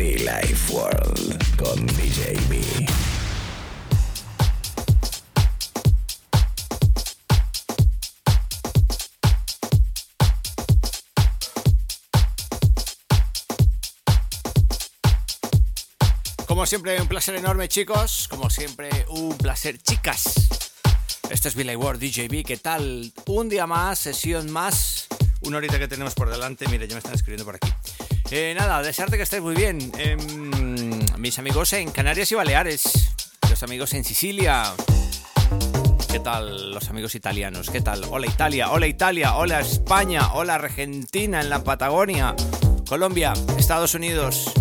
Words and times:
Be 0.00 0.16
Life 0.16 0.72
World 0.72 1.56
con 1.58 1.86
DJ 1.88 2.32
B. 2.48 2.86
Como 16.46 16.64
siempre, 16.64 16.98
un 16.98 17.06
placer 17.06 17.34
enorme, 17.34 17.68
chicos. 17.68 18.26
Como 18.28 18.48
siempre, 18.48 18.88
un 19.10 19.36
placer, 19.36 19.76
chicas. 19.82 20.48
Esto 21.28 21.48
es 21.48 21.54
Billy 21.54 21.76
Ward, 21.76 21.98
DJB. 21.98 22.46
¿Qué 22.46 22.56
tal? 22.56 23.12
Un 23.26 23.50
día 23.50 23.66
más, 23.66 23.98
sesión 23.98 24.50
más. 24.50 25.08
Una 25.42 25.58
horita 25.58 25.78
que 25.78 25.88
tenemos 25.88 26.14
por 26.14 26.30
delante. 26.30 26.66
Mire, 26.68 26.88
ya 26.88 26.94
me 26.94 27.00
están 27.00 27.12
escribiendo 27.12 27.44
por 27.44 27.56
aquí. 27.56 27.70
Eh, 28.32 28.54
nada, 28.56 28.80
desearte 28.80 29.16
que 29.16 29.24
estéis 29.24 29.42
muy 29.42 29.56
bien. 29.56 29.90
Em, 29.98 30.18
mis 31.18 31.36
amigos 31.40 31.72
en 31.72 31.90
Canarias 31.90 32.30
y 32.30 32.36
Baleares. 32.36 33.10
Los 33.48 33.60
amigos 33.64 33.92
en 33.94 34.04
Sicilia. 34.04 34.72
¿Qué 36.08 36.20
tal 36.20 36.70
los 36.70 36.88
amigos 36.90 37.16
italianos? 37.16 37.70
¿Qué 37.70 37.80
tal? 37.80 38.04
Hola 38.08 38.28
Italia, 38.28 38.70
hola 38.70 38.86
Italia, 38.86 39.34
hola 39.34 39.60
España, 39.60 40.32
hola 40.34 40.54
Argentina 40.54 41.40
en 41.40 41.50
la 41.50 41.64
Patagonia, 41.64 42.36
Colombia, 42.88 43.32
Estados 43.58 43.94
Unidos, 43.94 44.52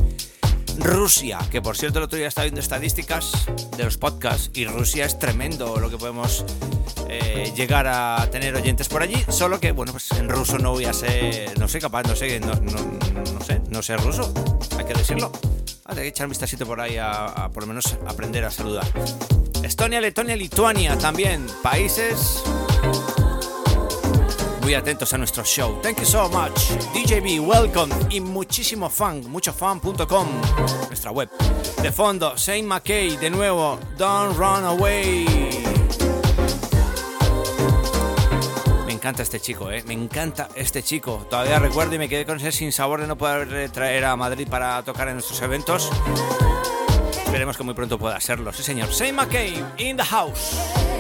Rusia, 0.80 1.40
que 1.52 1.62
por 1.62 1.78
cierto 1.78 2.00
el 2.00 2.06
otro 2.06 2.18
día 2.18 2.28
estaba 2.28 2.46
viendo 2.46 2.62
estadísticas 2.62 3.32
de 3.78 3.84
los 3.84 3.98
podcasts 3.98 4.50
y 4.54 4.66
Rusia 4.66 5.06
es 5.06 5.20
tremendo 5.20 5.78
lo 5.80 5.90
que 5.90 5.98
podemos 5.98 6.46
eh, 7.08 7.52
llegar 7.56 7.88
a 7.88 8.28
tener 8.32 8.56
oyentes 8.56 8.88
por 8.88 9.02
allí, 9.02 9.24
solo 9.30 9.60
que 9.60 9.72
bueno, 9.72 9.92
pues 9.92 10.12
en 10.12 10.30
ruso 10.30 10.58
no 10.58 10.72
voy 10.72 10.86
a 10.86 10.94
ser, 10.94 11.58
no 11.60 11.68
soy 11.68 11.82
capaz, 11.82 12.04
no 12.04 12.16
sé, 12.16 12.40
no, 12.40 12.54
no, 12.54 13.00
no 13.34 13.42
sé, 13.42 13.62
no 13.70 13.82
sé 13.82 13.98
ruso, 13.98 14.34
hay 14.78 14.86
que 14.86 14.94
decirlo. 14.94 15.32
Hay 15.86 15.96
que 15.96 16.08
echar 16.08 16.28
un 16.28 16.30
vistacito 16.30 16.68
por 16.68 16.80
ahí 16.80 16.98
a, 16.98 17.26
a 17.26 17.50
por 17.50 17.64
lo 17.64 17.68
menos 17.68 17.98
aprender 18.08 18.46
a 18.46 18.52
saludar. 18.52 18.86
Estonia, 19.64 20.00
Letonia, 20.00 20.36
Lituania 20.36 20.98
también, 20.98 21.48
países 21.64 22.44
muy 24.70 24.76
atentos 24.76 25.12
a 25.16 25.18
nuestro 25.18 25.44
show. 25.44 25.80
Thank 25.82 25.98
you 25.98 26.06
so 26.06 26.30
much. 26.30 26.70
DJB, 26.94 27.40
welcome 27.40 27.92
y 28.12 28.22
muchísimo 28.22 28.88
fan, 28.88 29.28
muchofan.com, 29.28 30.28
nuestra 30.88 31.10
web. 31.10 31.28
De 31.82 31.92
fondo, 31.92 32.38
Saint 32.38 32.68
McKay, 32.68 33.18
de 33.18 33.32
nuevo, 33.32 33.80
Don't 33.98 34.38
Run 34.38 34.64
Away. 34.66 35.26
Me 38.86 38.94
encanta 38.94 39.24
este 39.24 39.40
chico, 39.40 39.72
eh. 39.72 39.84
Me 39.88 39.96
encanta 39.96 40.50
este 40.54 40.84
chico. 40.84 41.26
Todavía 41.28 41.58
recuerdo 41.58 41.96
y 41.96 41.98
me 41.98 42.08
quedé 42.08 42.28
con 42.28 42.38
ese 42.38 42.52
sin 42.52 42.72
sabor 42.72 43.02
de 43.02 43.08
no 43.08 43.18
poder 43.18 43.72
traer 43.72 44.06
a 44.06 44.16
Madrid 44.16 44.48
para 44.48 44.84
tocar 44.84 45.08
en 45.08 45.16
nuestros 45.16 45.42
eventos. 45.42 45.90
Esperemos 47.26 47.58
que 47.58 47.64
muy 47.64 47.74
pronto 47.74 47.98
pueda 47.98 48.18
hacerlo. 48.18 48.54
Sí, 48.54 48.62
señor. 48.62 48.94
Saint 48.94 49.18
McKay, 49.18 49.66
in 49.80 49.98
the 49.98 50.04
house. 50.04 50.99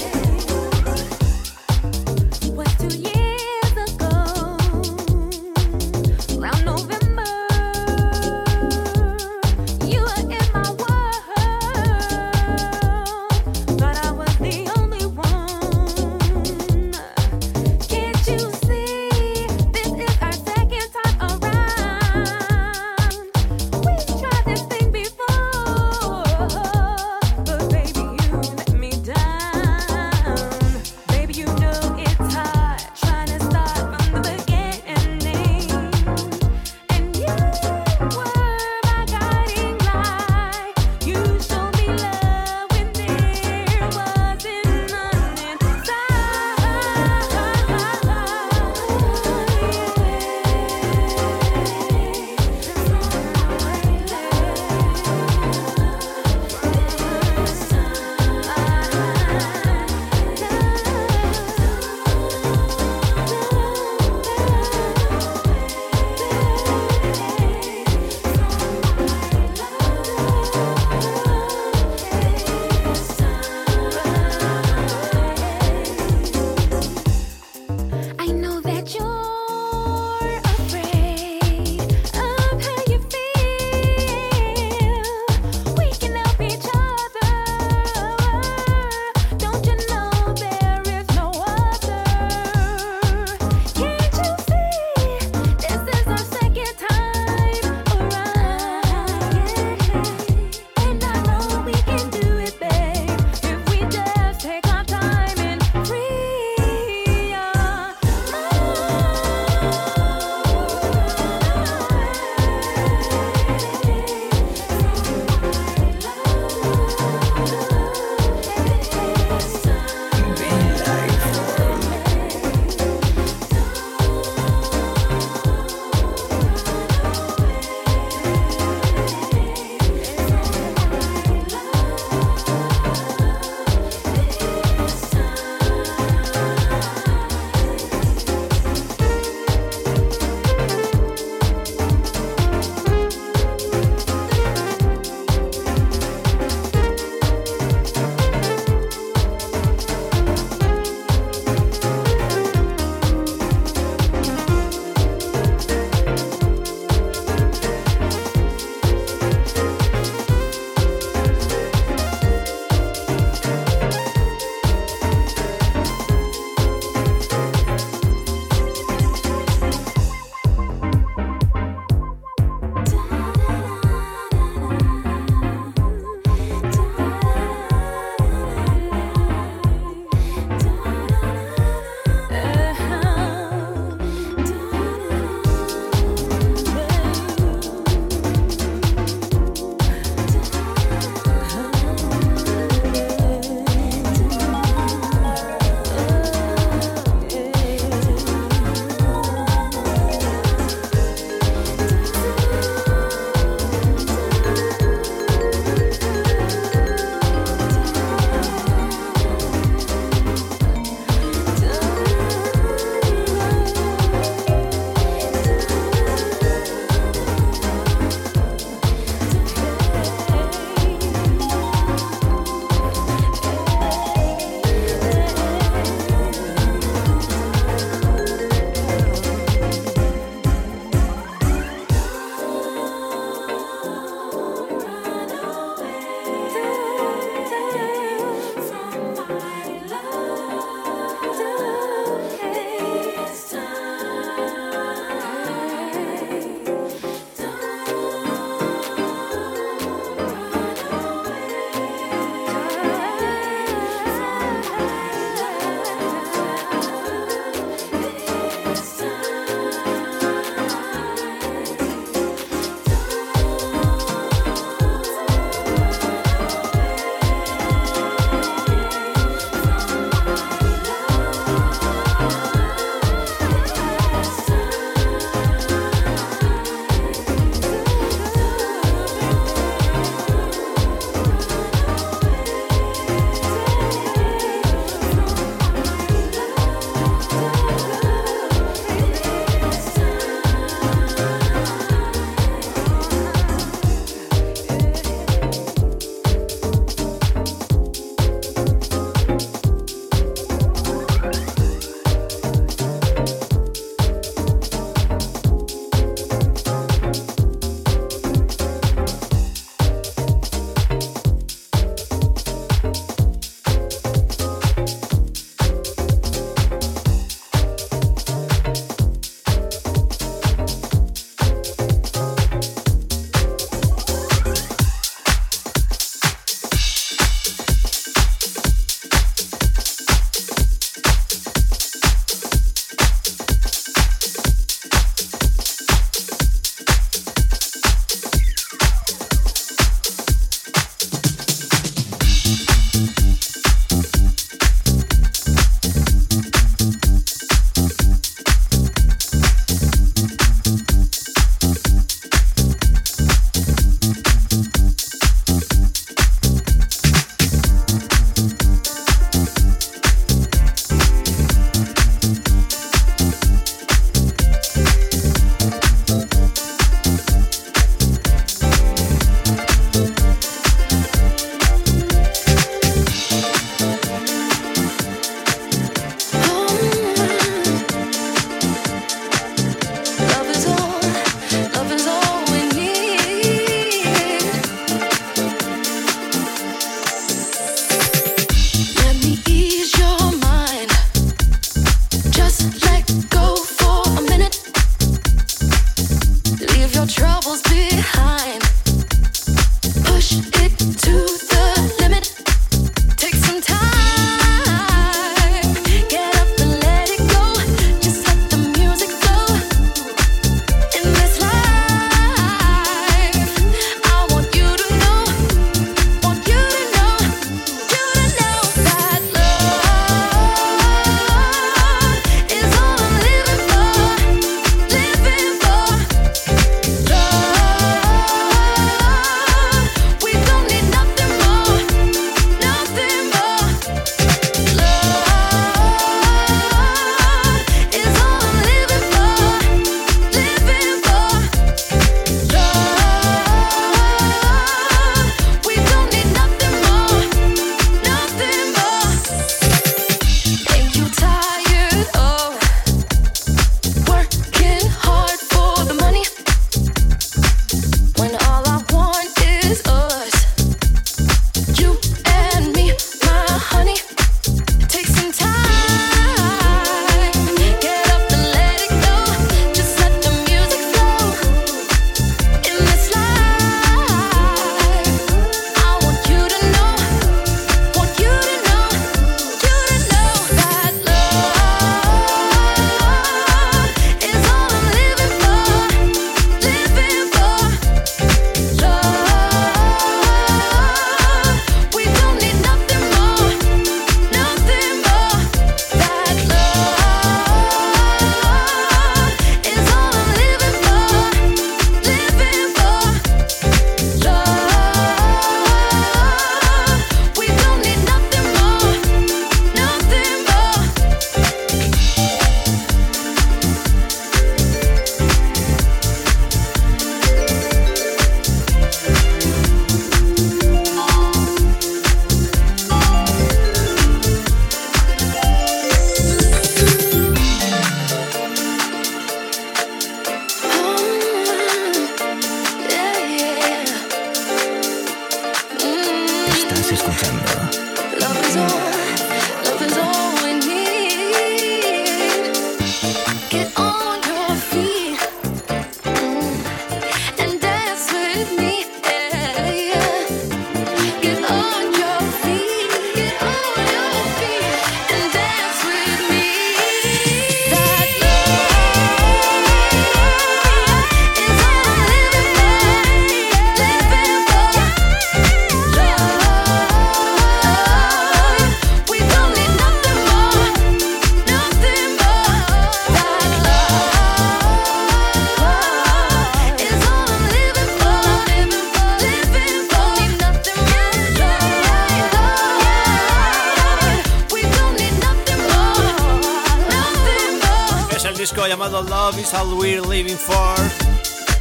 Llamado 588.79 589.01
Love 589.01 589.37
is 589.37 589.53
All 589.53 589.77
We're 589.77 589.99
Living 589.99 590.37
For. 590.37 590.73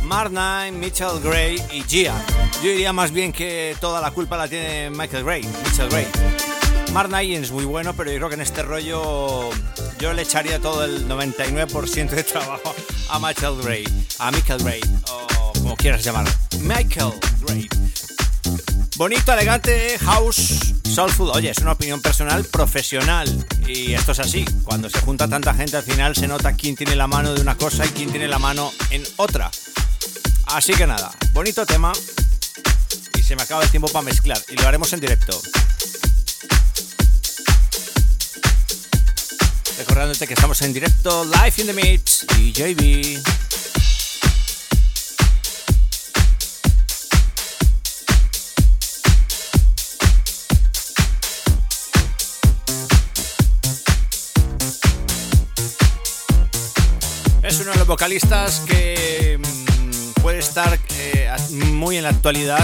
Mark 0.05 0.31
Knight, 0.31 0.73
Mitchell 0.73 1.19
Gray 1.21 1.61
y 1.73 1.83
Gia. 1.83 2.15
Yo 2.63 2.71
diría 2.71 2.93
más 2.93 3.11
bien 3.11 3.33
que 3.33 3.77
toda 3.81 4.01
la 4.01 4.13
culpa 4.13 4.37
la 4.37 4.47
tiene 4.47 4.89
Michael 4.91 5.25
Gray, 5.25 5.43
Mitchell 5.65 5.89
Gray. 5.89 6.07
Mark 6.93 7.09
Knight 7.09 7.43
es 7.43 7.51
muy 7.51 7.65
bueno, 7.65 7.93
pero 7.95 8.13
yo 8.13 8.19
creo 8.19 8.29
que 8.29 8.37
en 8.37 8.41
este 8.43 8.63
rollo 8.63 9.51
yo 9.99 10.13
le 10.13 10.23
echaría 10.23 10.61
todo 10.61 10.85
el 10.85 11.09
99% 11.09 12.09
de 12.11 12.23
trabajo 12.23 12.73
a 13.11 13.19
Michael 13.19 13.63
Gray, 13.63 13.85
a 14.21 14.31
Michael 14.31 14.63
Gray, 14.63 14.81
o 15.11 15.53
como 15.55 15.77
quieras 15.77 16.05
llamarlo. 16.05 16.31
Michael 16.61 17.15
Gray. 17.41 17.69
Bonito, 18.99 19.33
elegante, 19.33 19.97
house, 20.00 20.75
soulful. 20.83 21.31
Oye, 21.33 21.50
es 21.50 21.59
una 21.59 21.71
opinión 21.71 22.02
personal 22.02 22.45
profesional. 22.45 23.28
Y 23.64 23.93
esto 23.93 24.11
es 24.11 24.19
así. 24.19 24.45
Cuando 24.64 24.90
se 24.90 24.99
junta 24.99 25.28
tanta 25.28 25.55
gente, 25.55 25.76
al 25.76 25.85
final 25.85 26.17
se 26.17 26.26
nota 26.26 26.55
quién 26.55 26.75
tiene 26.75 26.97
la 26.97 27.07
mano 27.07 27.33
de 27.33 27.40
una 27.40 27.57
cosa 27.57 27.87
y 27.87 27.90
quién 27.90 28.11
tiene 28.11 28.26
la 28.26 28.40
mano 28.40 28.73
en 28.90 29.05
otra. 29.14 29.52
Así 30.47 30.73
que 30.73 30.85
nada, 30.85 31.12
bonito 31.33 31.64
tema. 31.64 31.93
Y 33.17 33.23
se 33.23 33.37
me 33.37 33.43
acaba 33.43 33.62
el 33.62 33.71
tiempo 33.71 33.87
para 33.87 34.02
mezclar. 34.02 34.43
Y 34.49 34.57
lo 34.57 34.67
haremos 34.67 34.93
en 34.93 34.99
directo. 34.99 35.40
Recordándote 39.78 40.26
que 40.26 40.35
estamos 40.35 40.61
en 40.62 40.73
directo, 40.73 41.25
live 41.25 41.55
in 41.59 41.67
the 41.67 41.73
mix, 41.73 42.26
DJB. 42.26 43.23
Es 57.49 57.61
uno 57.61 57.73
de 57.73 57.78
los 57.78 57.87
vocalistas 57.87 58.61
que 58.61 59.38
mm, 59.38 60.21
puede 60.21 60.38
estar 60.38 60.78
eh, 60.90 61.31
muy 61.50 61.97
en 61.97 62.02
la 62.02 62.11
actualidad. 62.11 62.62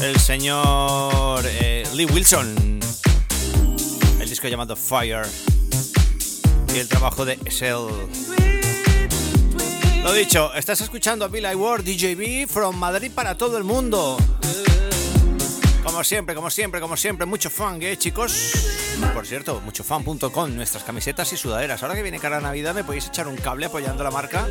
El 0.00 0.18
señor 0.18 1.44
eh, 1.44 1.86
Lee 1.92 2.06
Wilson. 2.06 2.80
El 4.18 4.26
disco 4.26 4.48
llamado 4.48 4.76
Fire. 4.76 5.26
Y 6.74 6.78
el 6.78 6.88
trabajo 6.88 7.26
de 7.26 7.34
Excel. 7.34 7.86
Lo 10.02 10.12
dicho, 10.14 10.54
estás 10.54 10.80
escuchando 10.80 11.26
a 11.26 11.28
Billy 11.28 11.54
Ward, 11.54 11.84
DJB, 11.84 12.48
from 12.48 12.76
Madrid 12.76 13.12
para 13.14 13.36
todo 13.36 13.58
el 13.58 13.64
mundo. 13.64 14.16
Como 15.88 16.04
siempre, 16.04 16.34
como 16.34 16.50
siempre, 16.50 16.80
como 16.82 16.96
siempre, 16.98 17.24
mucho 17.24 17.48
fan, 17.48 17.80
¿eh, 17.80 17.96
chicos? 17.96 18.52
Por 19.14 19.26
cierto, 19.26 19.62
muchofan.com, 19.62 20.54
nuestras 20.54 20.84
camisetas 20.84 21.32
y 21.32 21.38
sudaderas. 21.38 21.82
Ahora 21.82 21.94
que 21.94 22.02
viene 22.02 22.20
cara 22.20 22.42
Navidad, 22.42 22.74
¿me 22.74 22.84
podéis 22.84 23.06
echar 23.06 23.26
un 23.26 23.36
cable 23.36 23.66
apoyando 23.66 24.04
la 24.04 24.10
marca? 24.10 24.46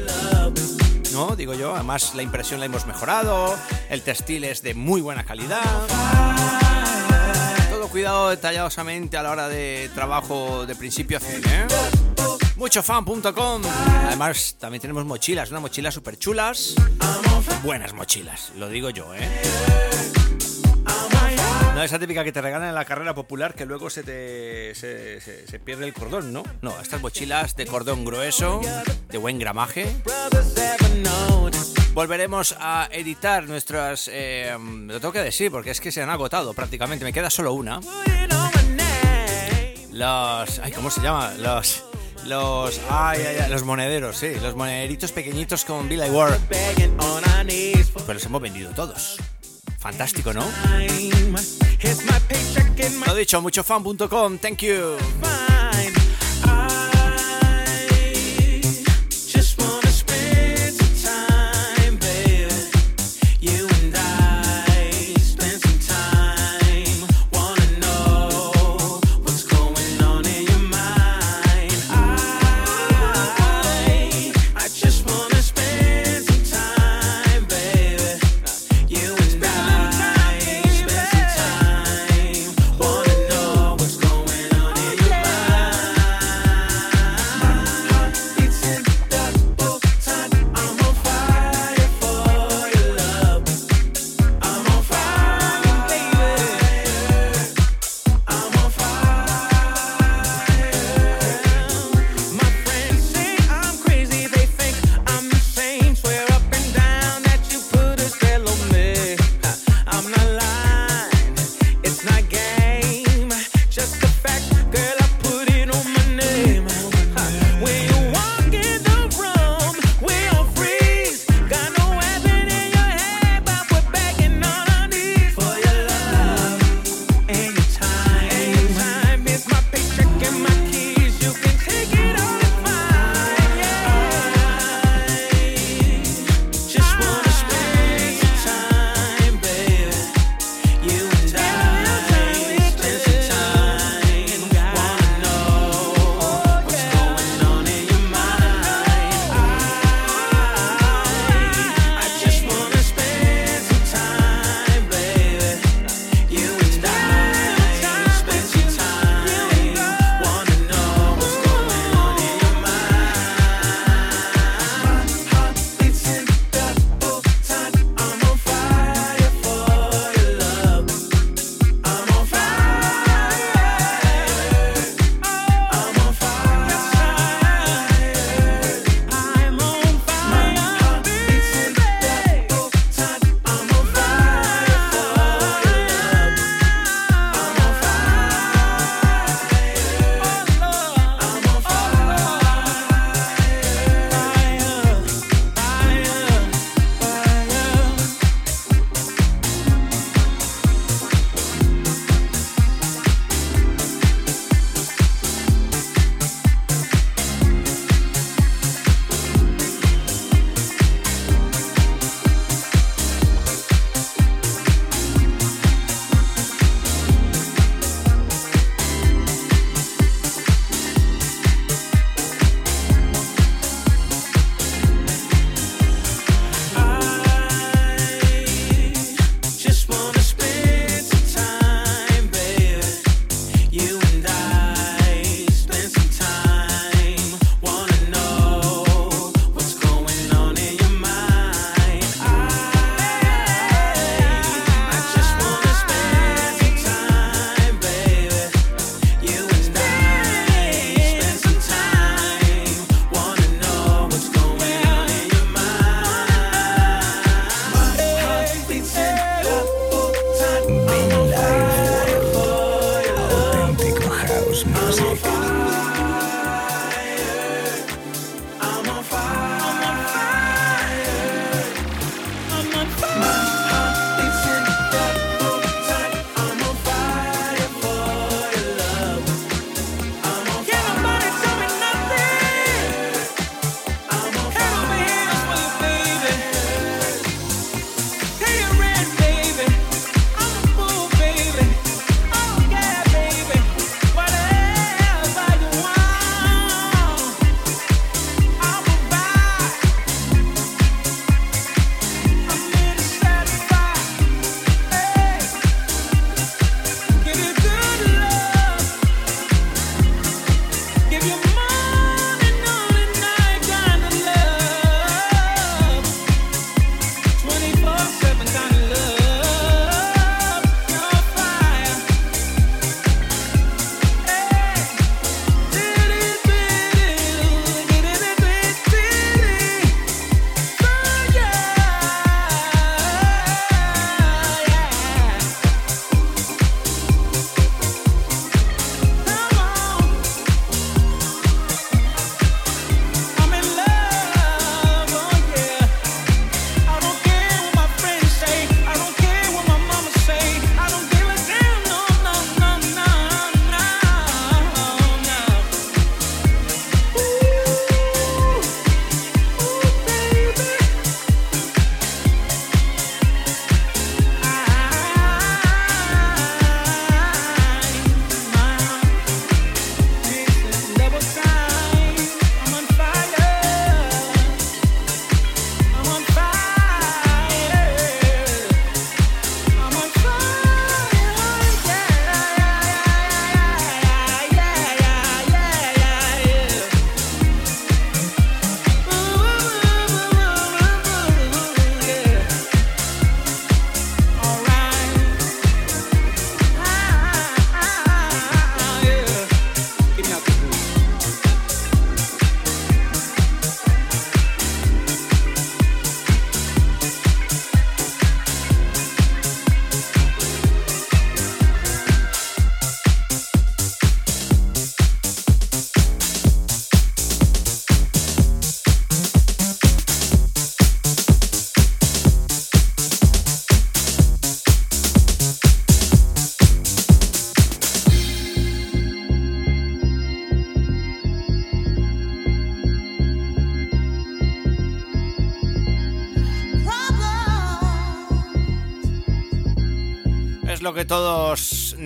No, 1.13 1.35
digo 1.35 1.53
yo, 1.53 1.75
además 1.75 2.15
la 2.15 2.23
impresión 2.23 2.59
la 2.59 2.65
hemos 2.65 2.87
mejorado, 2.87 3.55
el 3.91 4.01
textil 4.01 4.45
es 4.45 4.63
de 4.63 4.73
muy 4.73 4.99
buena 4.99 5.25
calidad. 5.25 5.61
Todo 7.69 7.87
cuidado 7.87 8.31
detallosamente 8.31 9.15
a 9.15 9.21
la 9.21 9.29
hora 9.29 9.47
de 9.47 9.91
trabajo 9.93 10.65
de 10.65 10.75
principio 10.75 11.17
a 11.17 11.19
fin, 11.19 11.41
¿eh? 11.47 11.67
muchofan.com. 12.55 13.61
Además, 14.07 14.55
también 14.59 14.81
tenemos 14.81 15.05
mochilas, 15.05 15.51
unas 15.51 15.61
mochilas 15.61 15.93
súper 15.93 16.17
chulas. 16.17 16.73
Buenas 17.63 17.93
mochilas, 17.93 18.53
lo 18.57 18.69
digo 18.69 18.89
yo, 18.89 19.13
¿eh? 19.13 19.86
No 21.77 21.83
esa 21.83 21.99
típica 21.99 22.23
que 22.23 22.31
te 22.31 22.41
regalan 22.41 22.69
en 22.69 22.73
la 22.73 22.85
carrera 22.85 23.13
popular 23.13 23.53
que 23.53 23.67
luego 23.67 23.91
se 23.91 24.01
te 24.01 24.73
se, 24.73 25.59
pierde 25.59 25.85
el 25.85 25.93
cordón, 25.93 26.33
¿no? 26.33 26.41
No, 26.63 26.81
estas 26.81 26.99
mochilas 27.01 27.55
de 27.55 27.67
cordón 27.67 28.03
grueso, 28.03 28.61
de 29.09 29.17
buen 29.19 29.37
gramaje. 29.37 29.85
Volveremos 31.93 32.55
a 32.59 32.89
editar 32.91 33.47
nuestras... 33.47 34.09
eh, 34.11 34.57
lo 34.59 34.99
tengo 34.99 35.11
que 35.11 35.21
decir 35.21 35.51
porque 35.51 35.69
es 35.69 35.79
que 35.79 35.91
se 35.91 36.01
han 36.01 36.09
agotado 36.09 36.55
prácticamente, 36.55 37.05
me 37.05 37.13
queda 37.13 37.29
solo 37.29 37.53
una. 37.53 37.79
Los... 39.91 40.57
Ay, 40.57 40.71
¿cómo 40.71 40.89
se 40.89 41.01
llama? 41.01 41.35
Los... 41.37 41.85
Los... 42.25 42.81
Ay, 42.89 43.19
los 43.49 43.63
monederos, 43.63 44.17
sí. 44.17 44.31
Los 44.41 44.55
monederitos 44.55 45.11
pequeñitos 45.11 45.63
con 45.63 45.87
Billy 45.87 46.09
Ward. 46.09 46.39
Pues 47.93 48.15
los 48.15 48.25
hemos 48.25 48.41
vendido 48.41 48.71
todos. 48.71 49.19
Fantástico, 49.77 50.33
¿no? 50.33 50.43
Lo 53.05 53.15
dicho, 53.15 53.41
muchofan.com. 53.41 54.37
Thank 54.39 54.59
you. 54.63 54.97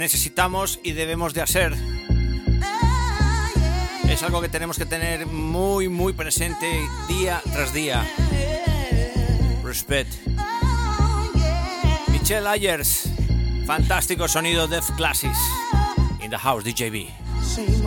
necesitamos 0.01 0.79
y 0.83 0.93
debemos 0.93 1.33
de 1.33 1.41
hacer. 1.41 1.73
Es 4.09 4.23
algo 4.23 4.41
que 4.41 4.49
tenemos 4.49 4.77
que 4.77 4.85
tener 4.85 5.27
muy, 5.27 5.87
muy 5.89 6.11
presente 6.13 6.67
día 7.07 7.41
tras 7.53 7.71
día. 7.71 8.03
Respect. 9.63 10.11
Michelle 12.09 12.47
Ayers, 12.47 13.09
fantástico 13.65 14.27
sonido 14.27 14.67
Def 14.67 14.89
Classics. 14.97 15.39
In 16.19 16.31
the 16.31 16.37
house, 16.37 16.63
DJB. 16.63 17.07
Same. 17.43 17.81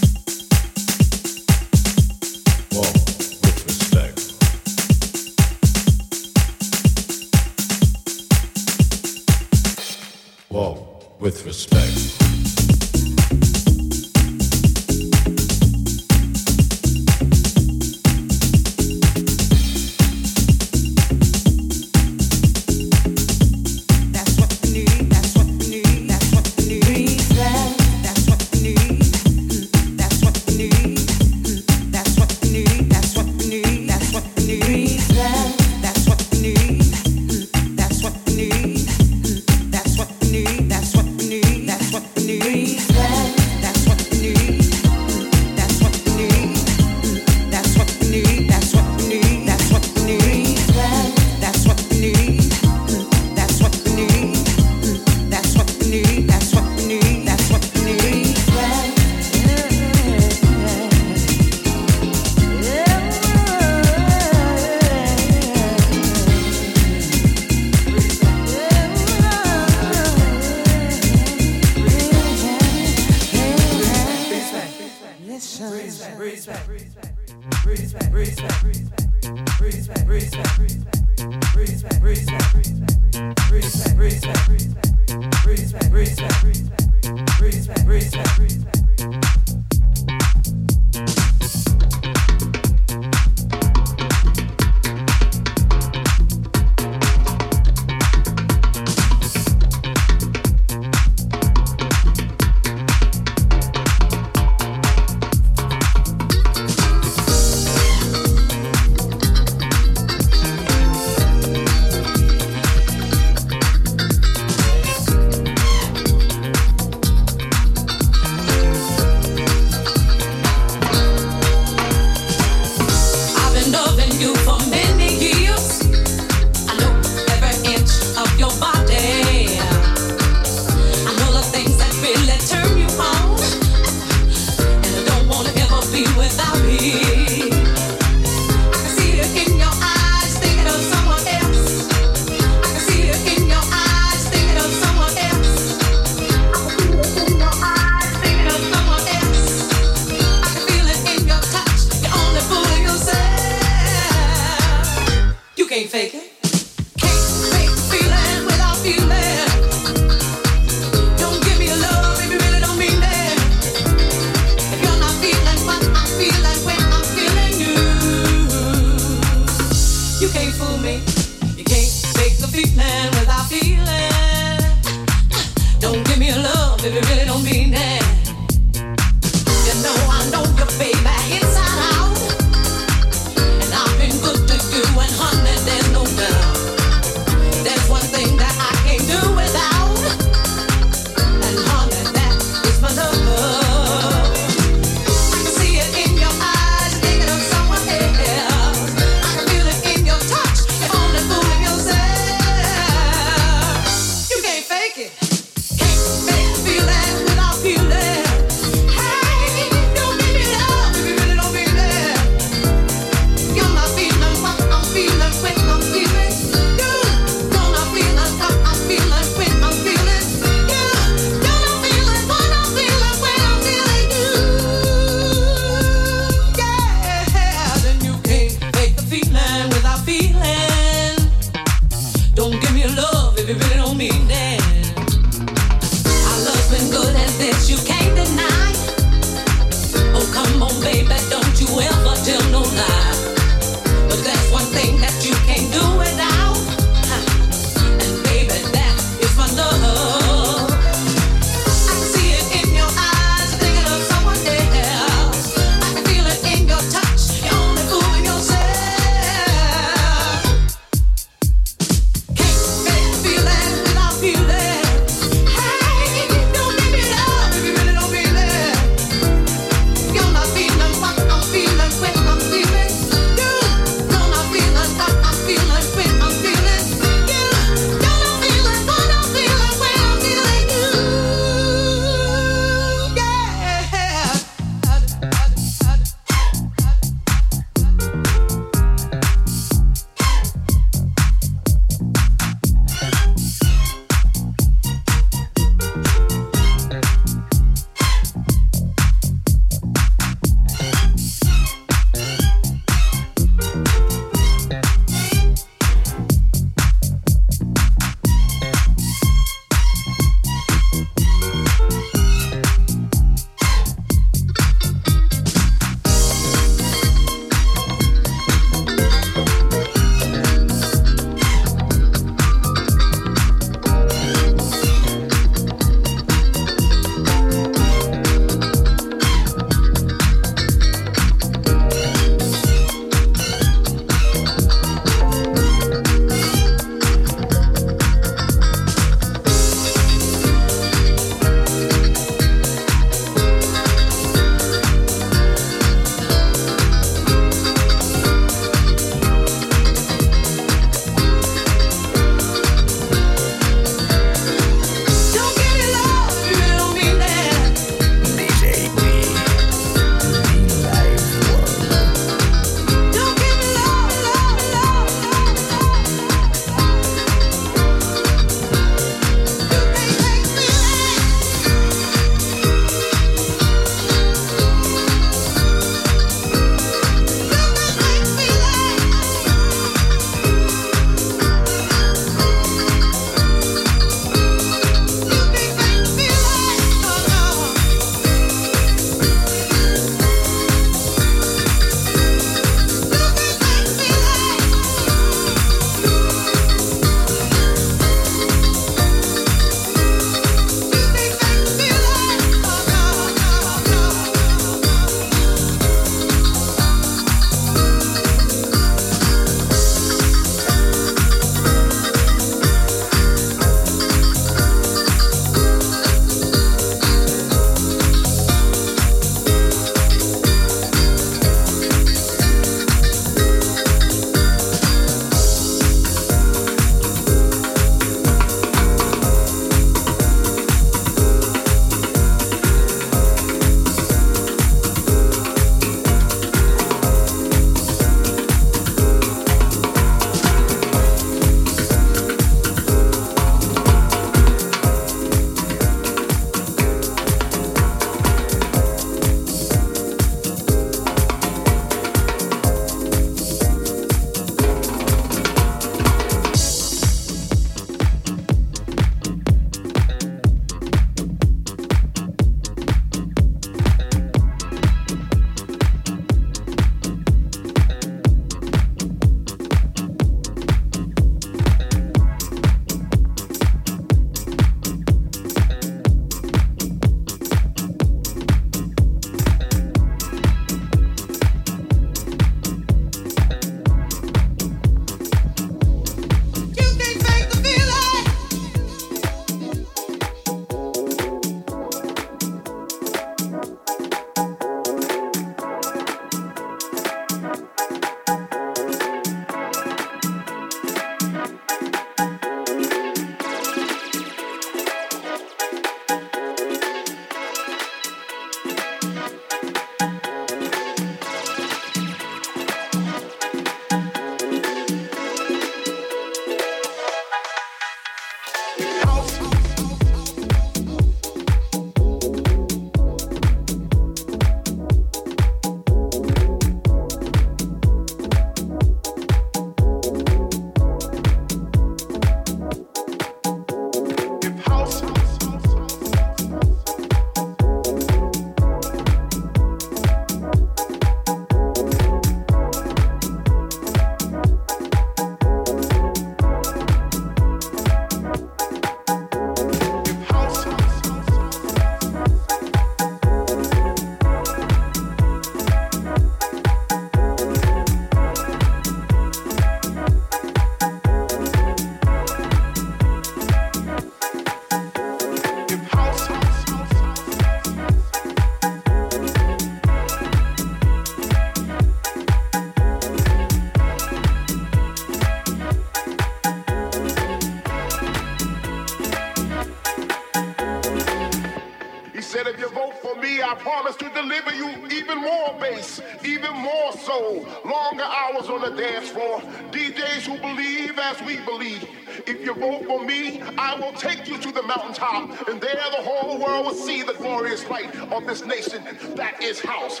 even 586.46 586.62
more 586.62 586.92
so. 586.92 587.46
Longer 587.64 588.04
hours 588.04 588.48
on 588.48 588.60
the 588.62 588.76
dance 588.76 589.10
floor. 589.10 589.40
DJs 589.70 590.26
who 590.26 590.38
believe 590.38 590.98
as 590.98 591.20
we 591.22 591.36
believe. 591.44 591.88
If 592.26 592.44
you 592.44 592.54
vote 592.54 592.86
for 592.86 593.04
me, 593.04 593.40
I 593.58 593.78
will 593.78 593.92
take 593.92 594.26
you 594.28 594.38
to 594.38 594.52
the 594.52 594.62
mountaintop. 594.62 595.48
And 595.48 595.60
there 595.60 595.74
the 595.74 596.02
whole 596.02 596.38
world 596.38 596.66
will 596.66 596.74
see 596.74 597.02
the 597.02 597.14
glorious 597.14 597.68
light 597.68 597.94
of 598.12 598.26
this 598.26 598.44
nation. 598.44 598.82
That 599.14 599.42
is 599.42 599.60
house. 599.60 600.00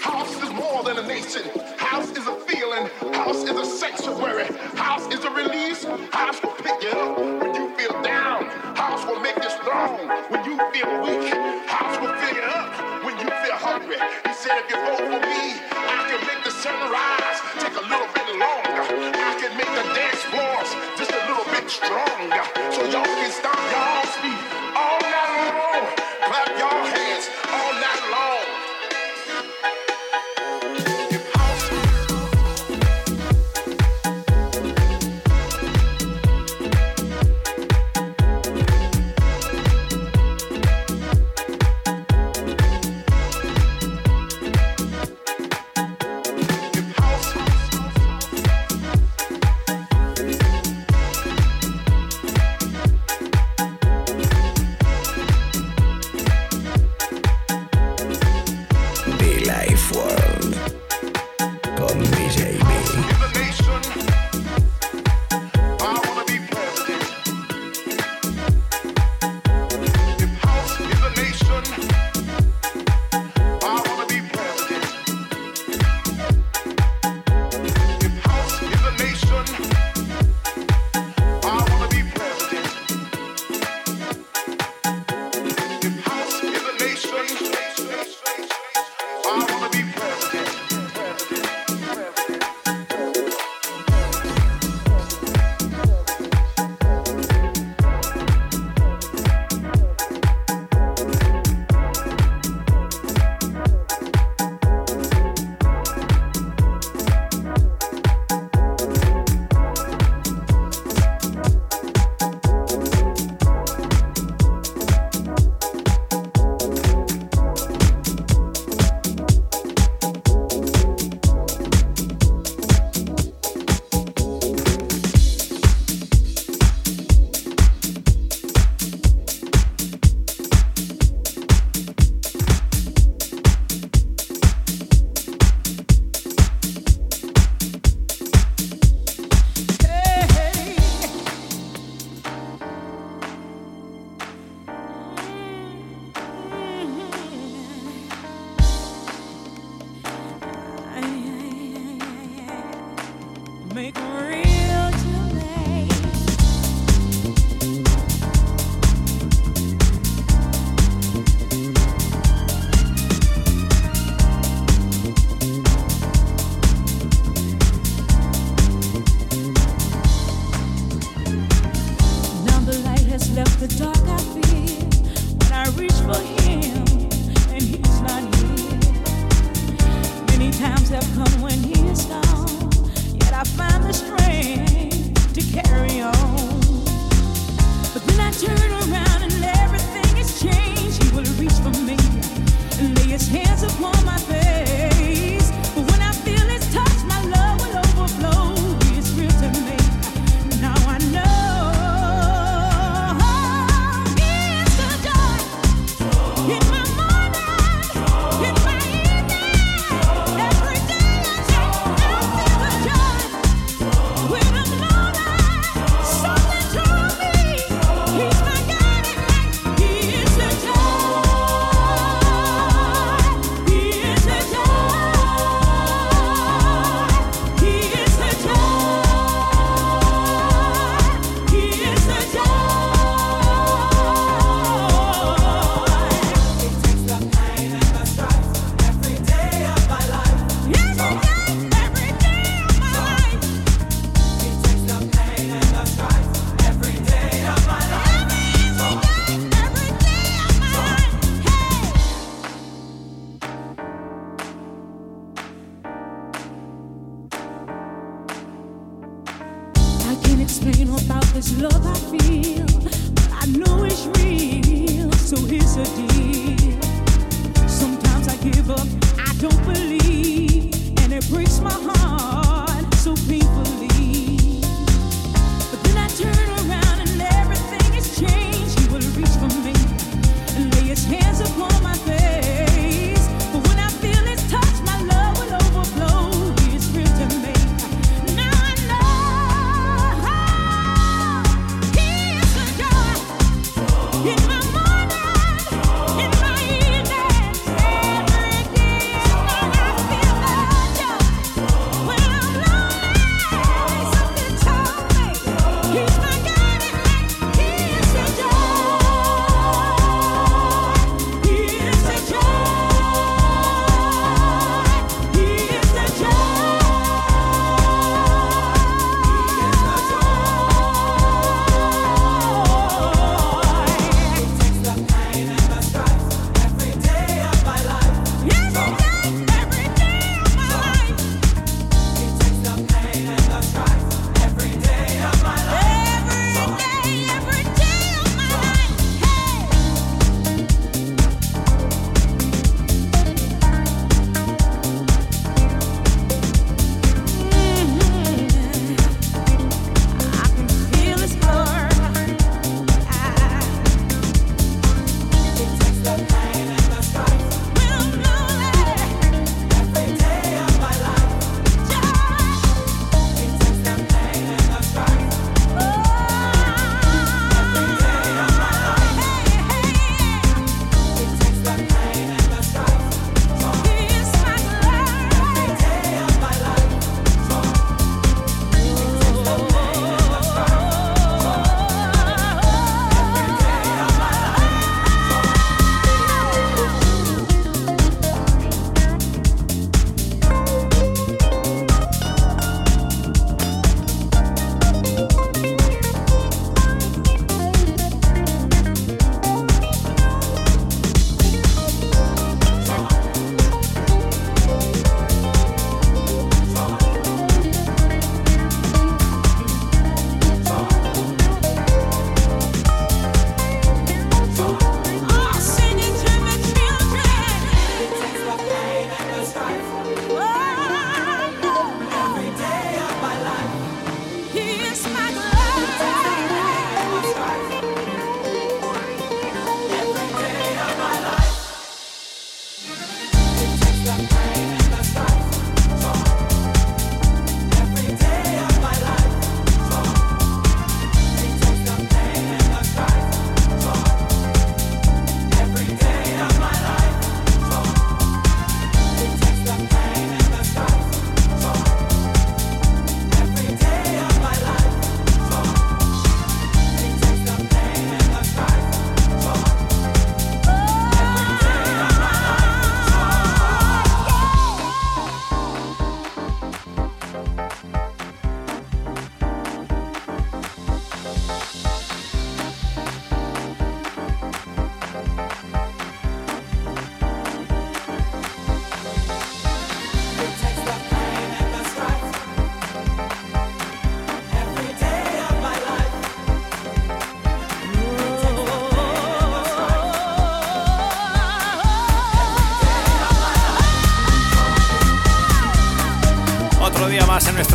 House 0.00 0.42
is 0.42 0.50
more 0.50 0.82
than 0.82 0.98
a 0.98 1.06
nation. 1.06 1.42
House 1.76 2.10
is 2.10 2.26
a 2.26 2.36
feeling. 2.46 2.86
House 3.14 3.44
is 3.44 3.56
a 3.56 3.64
sanctuary. 3.64 4.46
House 4.76 5.06
is 5.12 5.24
a 5.24 5.30
release. 5.30 5.84
House 6.12 6.42
will 6.42 6.52
pick 6.52 6.82
you 6.82 6.90
up 6.90 7.18
when 7.18 7.54
you 7.54 7.76
feel 7.76 8.02
down. 8.02 8.44
House 8.76 9.04
will 9.06 9.20
make 9.20 9.36
you 9.36 9.50
strong 9.50 10.08
when 10.30 10.44
you 10.44 10.56
feel 10.72 11.02
weak 11.02 11.43
spirit. 13.84 14.00
He 14.26 14.32
said, 14.34 14.58
if 14.64 14.70
you 14.70 14.76
vote 14.76 14.98
for 14.98 15.20
me, 15.20 15.44
I 15.72 16.00
can 16.08 16.20
make 16.26 16.42
the 16.44 16.50
sunrise 16.50 17.38
take 17.60 17.76
a 17.76 17.84
little 17.84 18.08
bit 18.14 18.28
longer. 18.40 18.82
I 19.12 19.32
can 19.40 19.52
make 19.56 19.72
the 19.78 19.84
dance 19.94 20.22
floors 20.32 20.70
just 20.96 21.12
a 21.12 21.20
little 21.28 21.44
bit 21.52 21.68
stronger. 21.70 22.44
So 22.72 22.84
y'all 22.90 23.04
can 23.04 23.30
stop. 23.30 23.53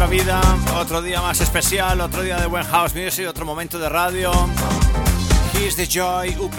Vida, 0.10 0.42
otro 0.76 1.02
día 1.04 1.22
más 1.22 1.40
especial, 1.40 2.02
otro 2.02 2.24
día 2.24 2.38
de 2.38 2.48
buen 2.48 2.64
house 2.64 2.96
music, 2.96 3.28
otro 3.28 3.46
momento 3.46 3.78
de 3.78 3.90
radio. 3.90 4.32
Here's 5.54 5.76
the 5.76 5.86
Joy 5.86 6.36
UP, 6.40 6.56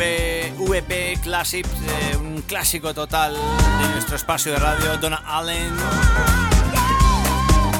VP 0.56 1.18
Classic, 1.20 1.66
eh, 1.66 2.16
un 2.16 2.42
clásico 2.42 2.94
total 2.94 3.34
de 3.34 3.88
nuestro 3.88 4.14
espacio 4.14 4.52
de 4.52 4.58
radio, 4.58 4.96
Donna 4.98 5.22
Allen. 5.26 5.72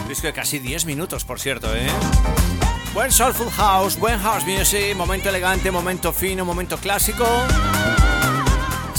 Disco 0.08 0.26
de 0.26 0.32
casi 0.32 0.58
10 0.58 0.86
minutos, 0.86 1.24
por 1.24 1.38
cierto, 1.38 1.74
¿eh? 1.74 1.88
Buen 2.92 3.12
Soulful 3.12 3.50
House, 3.50 3.96
buen 3.96 4.18
House 4.18 4.44
Music, 4.44 4.96
momento 4.96 5.28
elegante, 5.28 5.70
momento 5.70 6.12
fino, 6.12 6.44
momento 6.44 6.78
clásico. 6.78 7.26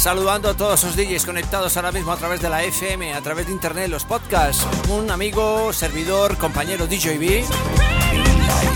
Saludando 0.01 0.49
a 0.49 0.57
todos 0.57 0.83
los 0.83 0.95
DJs 0.95 1.27
conectados 1.27 1.77
ahora 1.77 1.91
mismo 1.91 2.11
a 2.11 2.17
través 2.17 2.41
de 2.41 2.49
la 2.49 2.63
FM, 2.63 3.13
a 3.13 3.21
través 3.21 3.45
de 3.45 3.51
internet, 3.51 3.87
los 3.87 4.03
podcasts. 4.03 4.65
Un 4.89 5.11
amigo, 5.11 5.71
servidor, 5.73 6.39
compañero 6.39 6.87
DJB, 6.87 7.45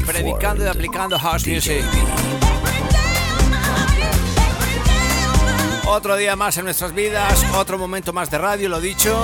predicando 0.05 0.63
y 0.63 0.67
aplicando 0.67 1.17
House 1.17 1.47
Music. 1.47 1.83
Otro 5.87 6.15
día 6.15 6.35
más 6.35 6.57
en 6.59 6.65
nuestras 6.65 6.93
vidas, 6.93 7.43
otro 7.55 7.79
momento 7.79 8.13
más 8.13 8.29
de 8.29 8.37
radio, 8.37 8.69
lo 8.69 8.79
dicho. 8.79 9.19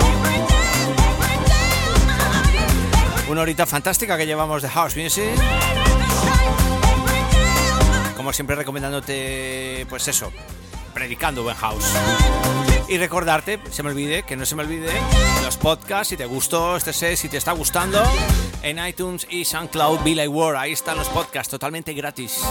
Una 3.30 3.41
horita 3.41 3.68
fantástica 3.68 4.18
que 4.18 4.26
llevamos 4.26 4.64
de 4.64 4.70
House 4.70 4.97
Music. 4.97 5.36
Como 8.18 8.34
siempre 8.34 8.56
recomendándote, 8.56 9.86
pues 9.88 10.08
eso, 10.08 10.34
predicando 10.92 11.44
buen 11.44 11.56
house. 11.56 11.86
Y 12.88 12.98
recordarte, 12.98 13.60
se 13.72 13.84
me 13.84 13.89
olvide, 13.89 14.24
que 14.24 14.36
no 14.36 14.46
se 14.46 14.56
me 14.56 14.64
olvide, 14.64 14.92
los 15.44 15.58
podcasts, 15.58 16.10
si 16.10 16.18
te 16.18 16.26
gustó 16.26 16.76
este 16.76 16.94
set, 16.94 17.16
si 17.16 17.30
te 17.30 17.38
está 17.38 17.54
gustando, 17.54 18.04
en 18.64 18.86
iTunes 18.86 19.26
y 19.30 19.46
SoundCloud, 19.46 20.04
Billy 20.04 20.28
Ward, 20.28 20.58
ahí 20.58 20.74
están 20.74 20.98
los 20.98 21.08
podcasts 21.10 21.50
totalmente 21.50 21.94
gratis. 21.94 22.42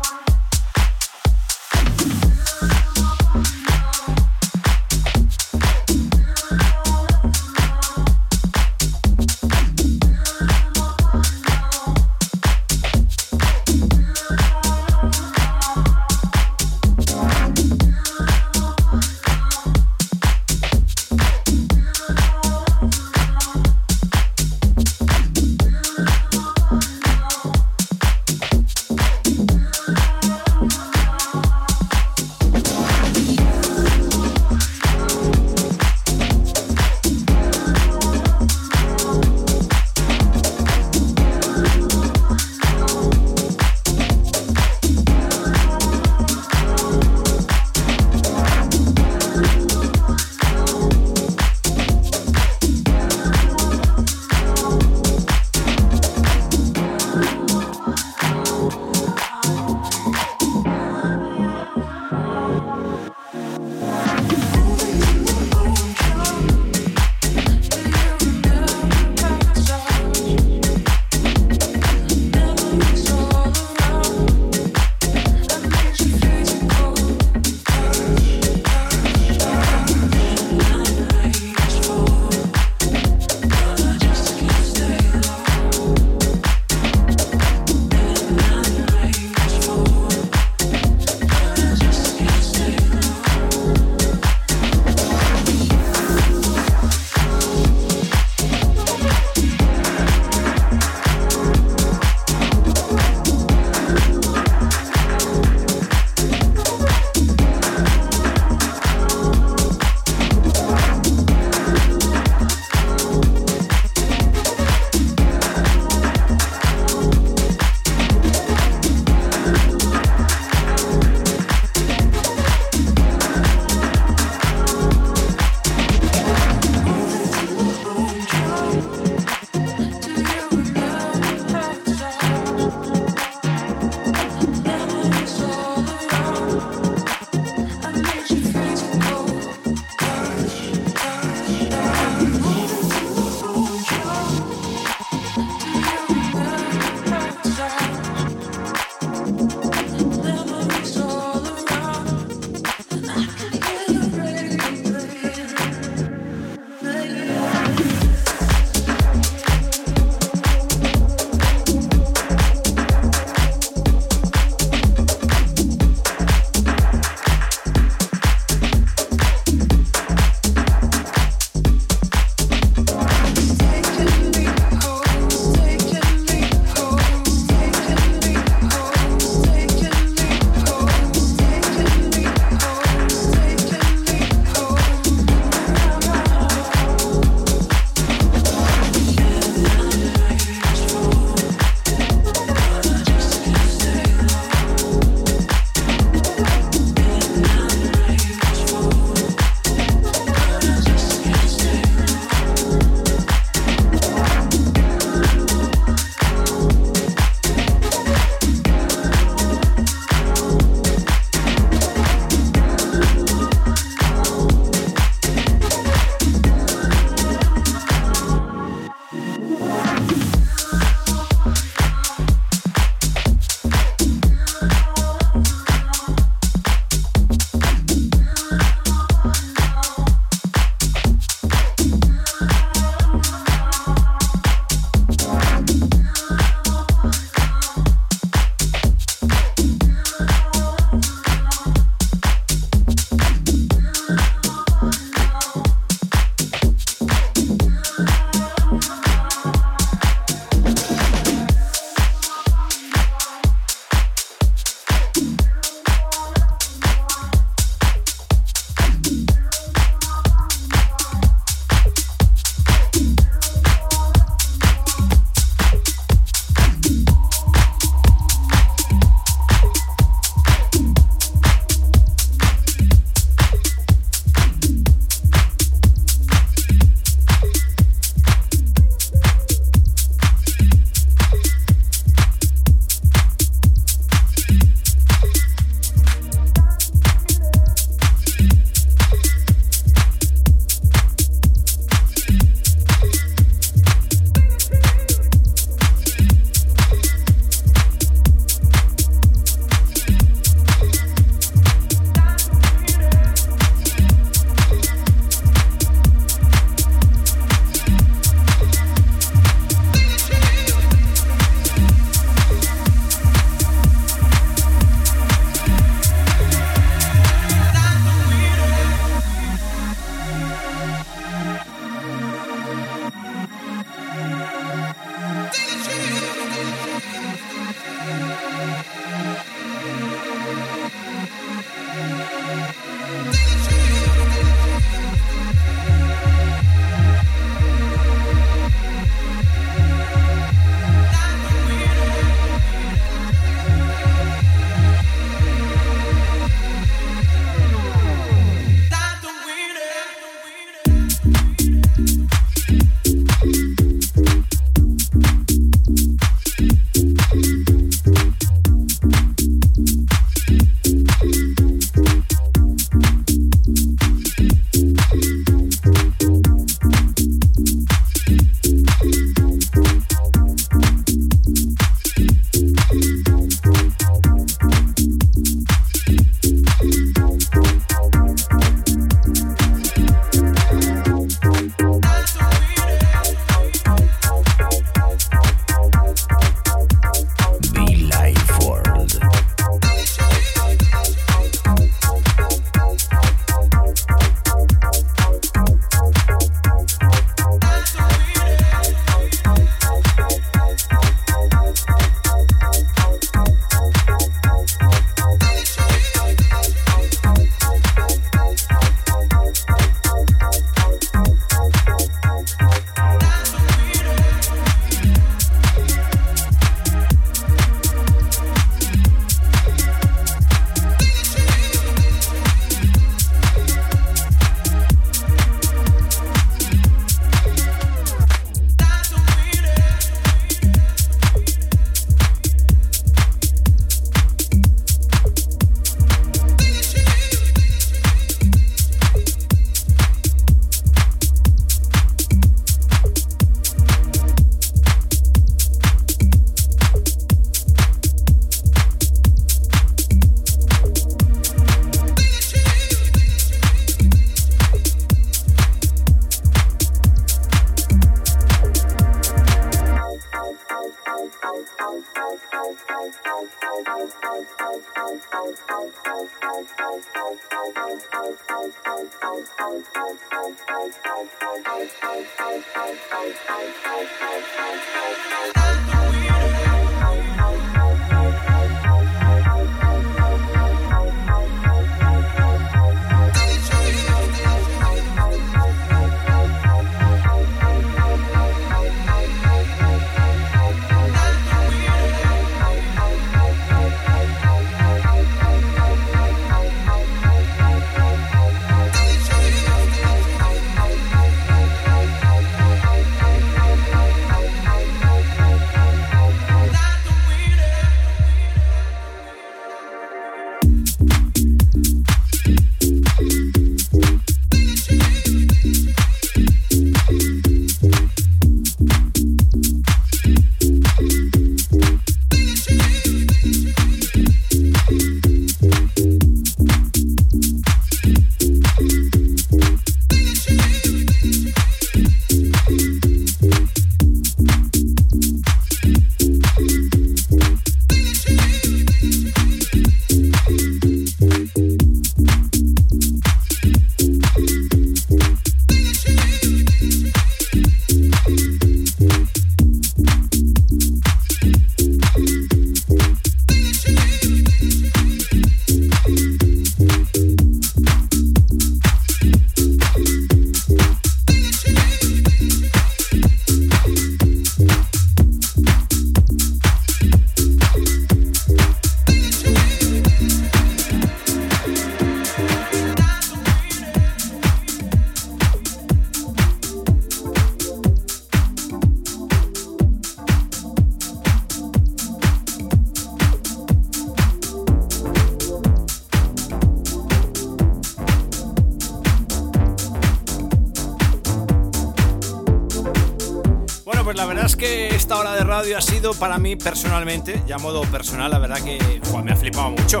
Pues 594.04 594.18
la 594.18 594.26
verdad 594.26 594.44
es 594.44 594.54
que 594.54 594.88
esta 594.88 595.18
hora 595.18 595.32
de 595.32 595.44
radio 595.44 595.78
ha 595.78 595.80
sido 595.80 596.12
para 596.12 596.36
mí 596.36 596.56
personalmente, 596.56 597.42
ya 597.46 597.56
modo 597.56 597.80
personal, 597.84 598.30
la 598.30 598.38
verdad 598.38 598.62
que 598.62 598.78
me 599.24 599.32
ha 599.32 599.36
flipado 599.36 599.70
mucho. 599.70 600.00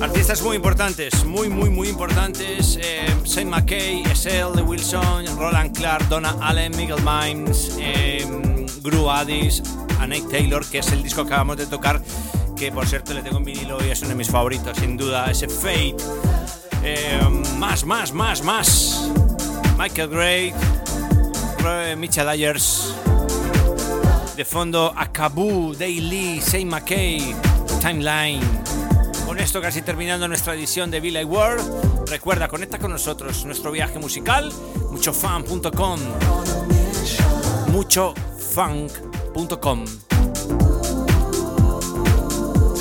Artistas 0.00 0.40
muy 0.40 0.56
importantes, 0.56 1.26
muy, 1.26 1.50
muy, 1.50 1.68
muy 1.68 1.88
importantes. 1.90 2.78
Eh, 2.82 3.06
Saint 3.24 3.50
McKay, 3.50 4.02
SL, 4.14 4.62
Wilson, 4.62 5.26
Roland 5.36 5.76
Clark, 5.76 6.08
Donna 6.08 6.34
Allen, 6.40 6.74
Miguel 6.74 7.02
Mimes, 7.04 7.76
eh, 7.78 8.26
Gru 8.82 9.10
Addis, 9.10 9.62
a 10.00 10.06
Nate 10.06 10.22
Taylor, 10.22 10.64
que 10.64 10.78
es 10.78 10.90
el 10.92 11.02
disco 11.02 11.22
que 11.24 11.34
acabamos 11.34 11.58
de 11.58 11.66
tocar, 11.66 12.00
que 12.56 12.72
por 12.72 12.86
cierto 12.86 13.12
le 13.12 13.20
tengo 13.20 13.36
en 13.36 13.44
vinilo 13.44 13.76
y 13.84 13.90
es 13.90 14.00
uno 14.00 14.08
de 14.08 14.16
mis 14.16 14.30
favoritos, 14.30 14.78
sin 14.78 14.96
duda, 14.96 15.30
ese 15.30 15.48
Fate. 15.48 15.96
Eh, 16.82 17.20
más, 17.58 17.84
más, 17.84 18.10
más, 18.10 18.42
más. 18.42 19.10
Michael 19.76 20.08
Gray, 20.08 20.54
Mitchell 21.98 22.26
Dyers. 22.26 22.94
De 24.36 24.44
fondo, 24.44 24.92
Akabu, 24.96 25.74
Daily, 25.78 26.40
Saint 26.40 26.68
McKay, 26.68 27.36
Timeline. 27.80 28.40
Con 29.26 29.38
esto 29.38 29.60
casi 29.60 29.82
terminando 29.82 30.26
nuestra 30.26 30.54
edición 30.54 30.90
de 30.90 30.98
Villa 30.98 31.24
World. 31.24 32.10
Recuerda, 32.10 32.48
conecta 32.48 32.80
con 32.80 32.90
nosotros 32.90 33.44
nuestro 33.44 33.70
viaje 33.70 34.00
musical, 34.00 34.52
muchofan.com. 34.90 36.00
Muchofunk.com. 37.68 39.84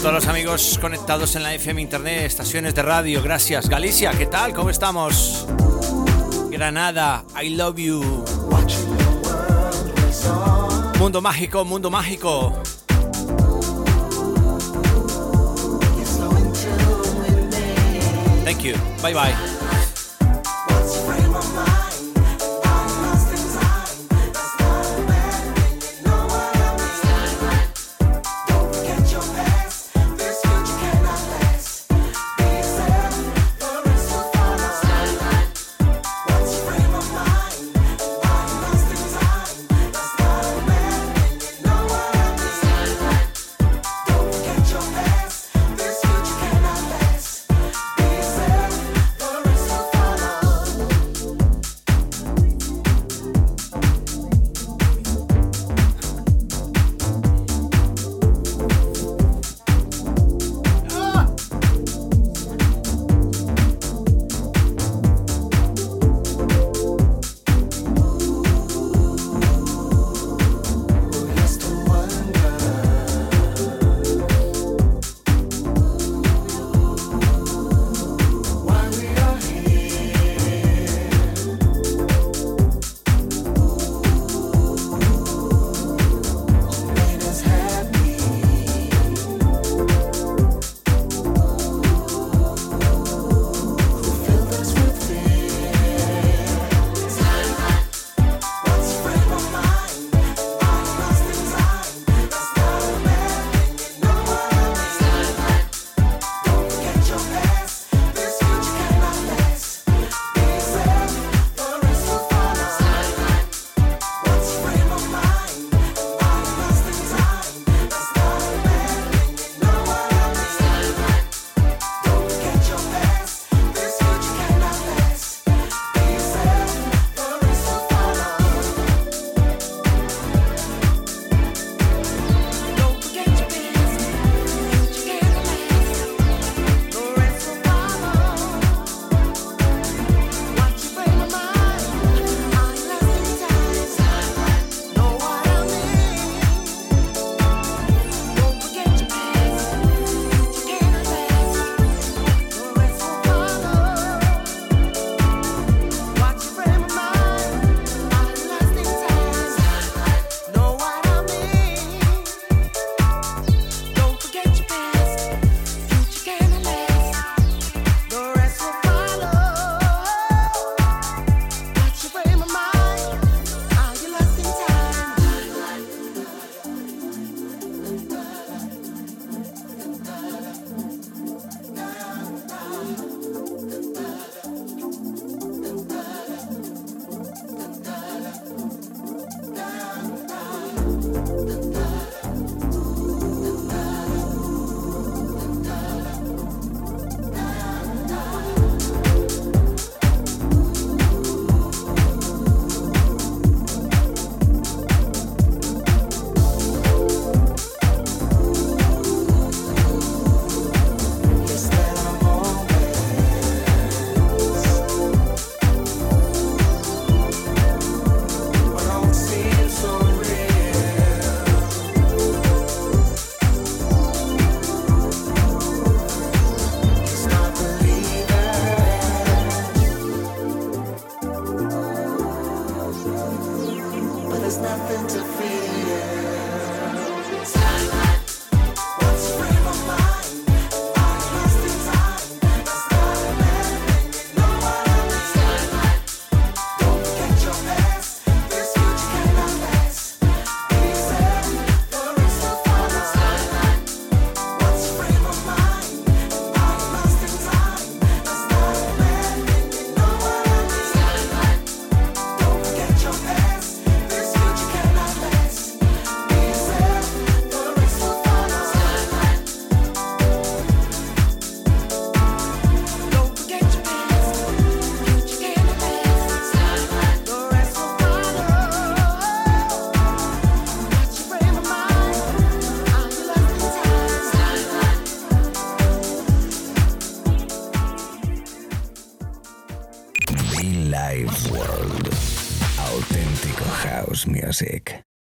Todos 0.02 0.14
los 0.14 0.28
amigos 0.28 0.80
conectados 0.82 1.36
en 1.36 1.44
la 1.44 1.54
FM 1.54 1.82
Internet, 1.82 2.26
estaciones 2.26 2.74
de 2.74 2.82
radio, 2.82 3.22
gracias. 3.22 3.70
Galicia, 3.70 4.10
¿qué 4.12 4.26
tal? 4.26 4.54
¿Cómo 4.54 4.72
estamos? 4.72 5.46
Granada, 6.50 7.26
I 7.42 7.52
love 7.52 7.78
you. 7.78 8.43
Mundo 11.04 11.22
mágico, 11.22 11.66
mundo 11.66 11.92
mágico. 11.92 12.54
Thank 18.46 18.64
you. 18.64 18.76
Bye 19.02 19.14
bye. 19.14 19.53